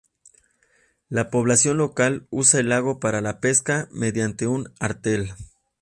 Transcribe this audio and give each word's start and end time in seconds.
La 1.09 1.29
población 1.29 1.77
local 1.77 2.25
usa 2.31 2.59
el 2.61 2.69
lago 2.69 2.99
para 2.99 3.21
la 3.21 3.39
pesca 3.39 3.87
mediante 3.91 4.47
un 4.47 4.73
artel. 4.79 5.31